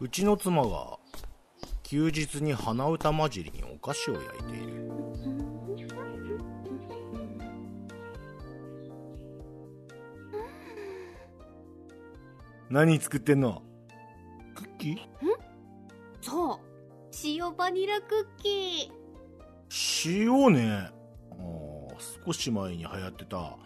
[0.00, 0.96] うちの妻が
[1.82, 4.92] 休日に鼻歌混じりにお菓子を焼いている。
[12.70, 13.62] 何作ってんの？
[14.54, 14.98] クッキー？
[16.20, 16.58] そう。
[17.24, 20.20] 塩バニラクッキー。
[20.28, 20.90] 塩ね。
[21.32, 23.56] あー少し前に流行ってた。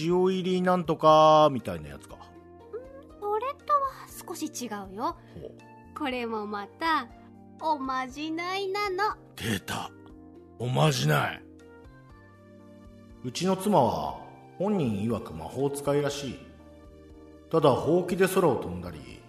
[0.00, 2.16] 塩入りなんとかみたいなやつか
[4.28, 5.16] 少し違うよ。
[5.96, 7.08] これもまた
[7.60, 9.14] おまじないなの。
[9.36, 9.90] 出た。
[10.58, 11.42] おまじない。
[13.24, 14.20] うちの妻は
[14.58, 16.38] 本人曰く魔法使いらしい。
[17.50, 19.20] ただほうきで空を飛んだり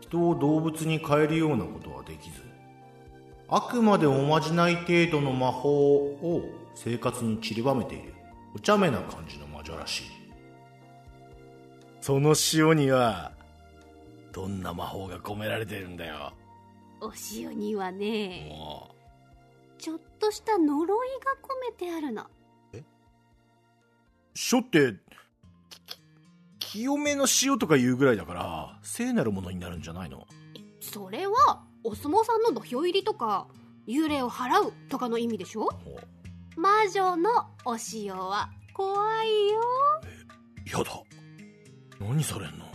[0.00, 2.40] 人を動物に変えるようなことはできず
[3.48, 6.42] あくまでおまじない程度の魔法を
[6.74, 8.14] 生活に散りばめている
[8.54, 10.02] お茶目な感じの魔女らしい。
[12.00, 13.32] その塩には
[14.32, 16.32] どんな魔法が込められてるんだよ。
[17.00, 18.90] お塩にはねも
[19.78, 19.80] う。
[19.80, 22.26] ちょっとした呪いが込めてあるの。
[24.34, 24.94] 書って
[25.86, 25.98] き
[26.58, 30.26] 清めの塩とか言うぐらいだから聖なるものになるんじゃないの？
[30.80, 33.48] それはお相撲さんの土俵入りとか
[33.88, 35.62] 幽霊を払うとかの意味でしょ？
[35.62, 35.98] ほ
[36.56, 36.60] う。
[36.60, 37.30] 魔女の
[37.64, 39.60] お塩は怖いよ。
[40.66, 41.02] やだ。
[41.98, 42.66] 何されんの？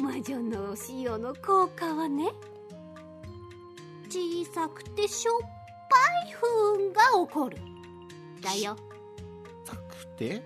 [0.00, 2.30] 魔女のお塩の効果はね
[4.08, 5.46] 小さくてしょっぱ
[6.28, 6.46] い不
[6.78, 7.58] 運が起こる。
[8.40, 8.76] だよ。
[9.64, 10.42] さくて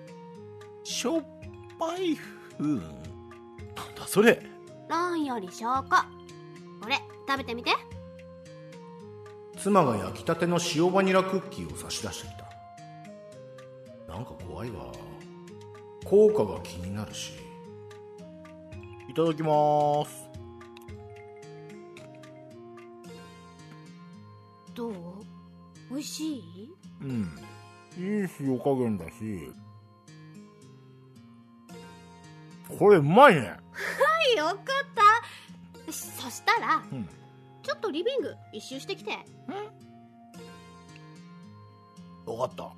[0.83, 1.25] しょっ
[1.78, 2.17] ぱい
[2.58, 2.80] 風なん
[3.95, 4.42] だそれ？
[4.89, 5.89] 論より証拠
[6.80, 6.89] こ。
[6.89, 7.70] れ食べてみて。
[9.58, 14.12] 妻が焼きたての塩バニラクッキーを差し出してきた。
[14.12, 14.91] なんか怖いわ。
[16.05, 17.34] 効果が気になるし
[19.13, 20.27] いただきます。
[24.75, 24.95] どう？
[25.91, 26.73] 美味しい？
[27.03, 27.39] うん。
[27.98, 29.53] いい塩加減だし。
[32.79, 33.55] これうまいね。
[34.35, 34.57] よかっ
[35.86, 35.92] た。
[35.92, 37.07] そしたらうん。
[37.63, 39.11] ちょっとリビング一周してきて。
[42.25, 42.73] 分かった。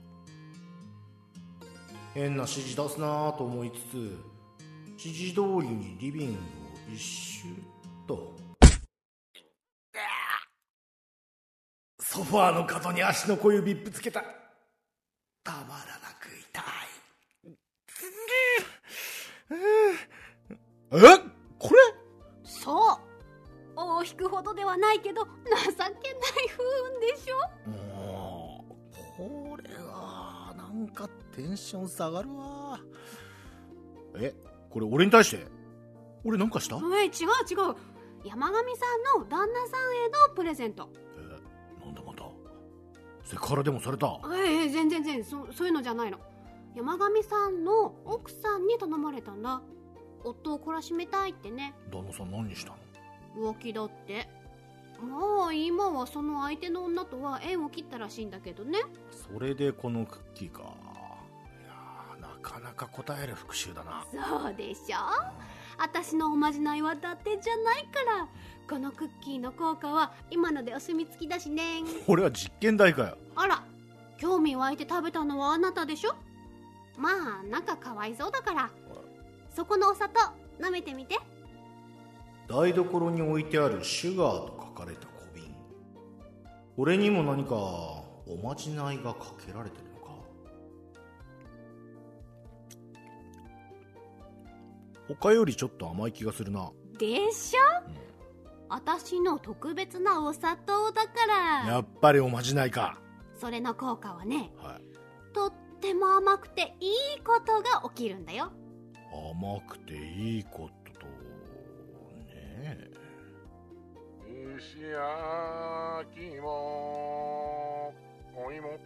[2.12, 4.33] 変な指示出すなと思いつつ
[5.06, 6.40] 指示通りにリビングを
[6.94, 7.48] 一周
[8.06, 8.34] と。
[12.00, 14.22] ソファーの角に足の小指ぶつけた。
[15.42, 16.64] たまらなく痛い。
[19.50, 20.96] え？
[21.58, 21.76] これ？
[22.42, 22.98] そう。
[23.76, 25.98] 尾を引くほどではないけど情けない
[26.48, 26.62] 不
[26.94, 27.36] 運でしょ？
[27.68, 31.06] もうこれはなんか
[31.36, 32.80] テンション下がるわ。
[34.16, 34.32] え？
[34.74, 35.46] これ俺に対して？
[36.24, 36.76] 俺なんかした？
[36.76, 37.10] え違う
[37.48, 37.76] 違う。
[38.24, 40.90] 山上さんの旦那さんへのプレゼント。
[41.16, 42.24] えなんだまた？
[43.22, 44.18] セクハラでもされた？
[44.34, 45.24] ええ全然全然。
[45.24, 46.18] そそういうのじゃないの。
[46.74, 49.62] 山上さんの奥さんに頼まれたんだ。
[50.24, 51.72] 夫を懲らしめたいってね。
[51.92, 52.72] 旦那さん何にした
[53.36, 53.54] の？
[53.54, 54.28] 浮気だって。
[55.00, 58.80] まあ今はその相手の女とは縁を切ったらしいんだけどね。
[59.10, 60.74] それでこのクッキーか
[62.44, 64.04] かなか答える復讐だな。
[64.12, 64.96] そうでしょ？
[65.78, 68.28] 私のおまじないは伊達じゃないから。
[68.68, 71.82] このクッキーの効果は今のでお墨付きだしね。
[72.06, 73.16] 俺は実験台かよ。
[73.34, 73.62] あら
[74.18, 76.14] 興味湧いて食べたのはあなたでしょ？
[76.98, 77.10] ま
[77.40, 78.70] あなんかかわいそうだから。
[79.54, 80.20] そこのお砂糖
[80.60, 81.18] 舐めてみて。
[82.46, 85.54] 台所に置いてあるシュガーと書かれた小瓶。
[86.76, 89.84] これにも何かおまじないがかけられてる
[95.08, 96.70] 他よりちょっと甘い気がするな。
[96.98, 97.60] でしょ？
[98.68, 101.10] 私の特別なお砂糖だか
[101.66, 101.70] ら。
[101.70, 102.98] やっぱりおまじないか。
[103.34, 104.82] それの効果はねはい。
[105.34, 108.52] とっても甘くていいことが起きるんだよ。
[109.12, 111.06] 甘くていいことと
[112.26, 112.90] ね。
[114.56, 117.92] 石焼き芋
[118.34, 118.78] お芋。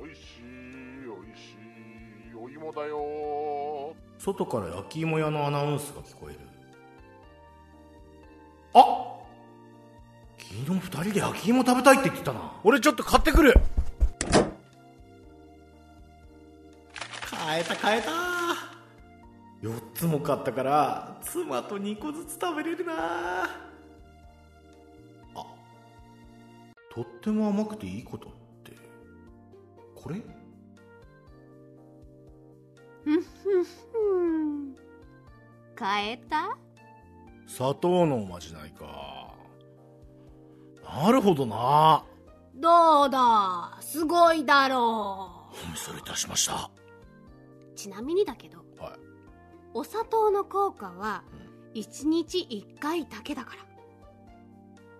[0.00, 1.61] おいしいおいしい
[2.42, 3.94] お芋だよ。
[4.18, 6.40] 外から焼き芋屋のアナウンスが聞こえる。
[8.74, 9.20] あ
[10.38, 12.54] 昨日二人で焼き芋食べたいって言ってたな。
[12.64, 13.54] 俺ちょっと買ってくる。
[17.30, 18.10] 買えた買えた。
[19.62, 23.44] 4つも買ったから妻と2個ずつ食べれるな。
[23.44, 23.50] あ
[26.92, 28.32] とっても甘くていいことっ
[28.64, 28.72] て
[29.94, 30.20] これ？
[35.78, 36.56] 変えた？
[37.46, 39.34] 砂糖のおまじないか。
[40.84, 42.04] なるほどな。
[42.54, 43.76] どうだ？
[43.80, 46.70] すごいだろお見それいたしました。
[47.72, 48.92] うちなみにだけどはい。
[49.74, 51.24] お砂糖の効果は
[51.74, 53.62] 1日1回だけだから。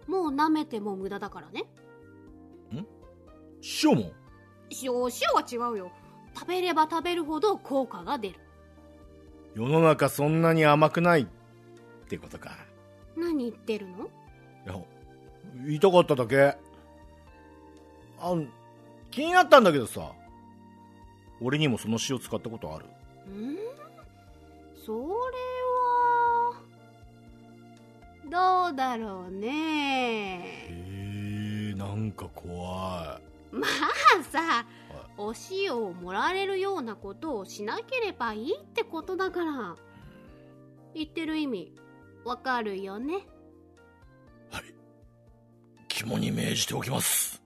[0.09, 1.65] もう舐めても無駄だからね。
[3.85, 4.11] 塩も？
[4.83, 5.03] 塩塩
[5.35, 5.93] は違うよ
[6.34, 8.34] 食べれば食べるほど効果が出る。
[9.55, 11.26] 世の中そんなに甘くないっ
[12.08, 12.56] てことか。
[13.17, 14.05] 何言ってるの？
[14.05, 14.08] い
[14.67, 14.75] や
[15.67, 16.56] 言いたかっただけ。
[18.19, 18.34] あ
[19.11, 20.12] 気になったんだけどさ。
[21.40, 22.87] 俺にもその塩使ったことある。
[23.31, 23.56] ん？
[24.87, 24.99] それ
[28.31, 30.40] はどうだろうね。
[30.69, 33.20] へえなんか怖
[33.50, 33.92] まあさ
[35.25, 39.77] お塩をもらえるようなことをしなければいいってことだから。
[40.95, 41.75] 言ってる意味
[42.25, 43.15] わかるよね？
[43.15, 43.19] い
[44.51, 44.65] はい。
[45.89, 47.41] 肝に銘じておきます。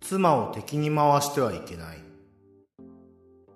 [0.00, 1.98] 妻を敵に回してはいけない。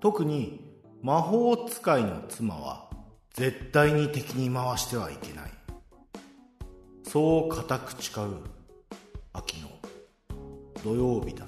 [0.01, 0.73] 特に
[1.03, 2.91] 魔法使いの妻は
[3.35, 5.51] 絶対に敵に回してはいけない。
[7.05, 8.37] そう固く誓う
[9.33, 9.69] 秋の
[10.83, 11.47] 土曜日だ